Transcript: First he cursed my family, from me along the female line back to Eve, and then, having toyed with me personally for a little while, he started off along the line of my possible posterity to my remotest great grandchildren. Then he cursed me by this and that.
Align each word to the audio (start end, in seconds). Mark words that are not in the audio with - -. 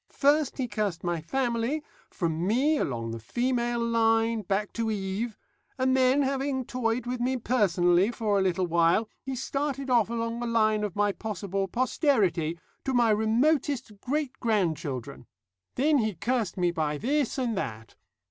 First 0.09 0.57
he 0.57 0.67
cursed 0.67 1.03
my 1.03 1.21
family, 1.21 1.83
from 2.09 2.47
me 2.47 2.79
along 2.79 3.11
the 3.11 3.19
female 3.19 3.77
line 3.79 4.41
back 4.41 4.73
to 4.73 4.89
Eve, 4.89 5.37
and 5.77 5.95
then, 5.95 6.23
having 6.23 6.65
toyed 6.65 7.05
with 7.05 7.19
me 7.19 7.37
personally 7.37 8.09
for 8.09 8.39
a 8.39 8.41
little 8.41 8.65
while, 8.65 9.07
he 9.21 9.35
started 9.35 9.91
off 9.91 10.09
along 10.09 10.39
the 10.39 10.47
line 10.47 10.83
of 10.83 10.95
my 10.95 11.11
possible 11.11 11.67
posterity 11.67 12.57
to 12.83 12.95
my 12.95 13.11
remotest 13.11 13.91
great 14.01 14.33
grandchildren. 14.39 15.27
Then 15.75 15.99
he 15.99 16.15
cursed 16.15 16.57
me 16.57 16.71
by 16.71 16.97
this 16.97 17.37
and 17.37 17.55
that. 17.55 17.93